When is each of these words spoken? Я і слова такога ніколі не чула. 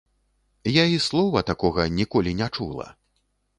Я 0.81 0.85
і 0.91 0.95
слова 1.09 1.45
такога 1.51 1.87
ніколі 2.01 2.35
не 2.43 2.51
чула. 2.59 2.91